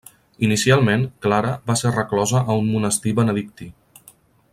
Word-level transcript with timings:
Inicialment, 0.45 1.03
Clara 1.25 1.51
va 1.71 1.75
ser 1.81 1.91
reclosa 1.97 2.41
a 2.41 2.57
un 2.63 2.73
monestir 2.77 3.13
benedictí. 3.21 3.69